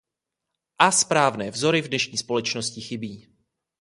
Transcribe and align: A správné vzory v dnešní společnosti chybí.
A 0.79 0.91
správné 0.91 1.51
vzory 1.51 1.81
v 1.81 1.87
dnešní 1.87 2.17
společnosti 2.17 2.81
chybí. 2.81 3.27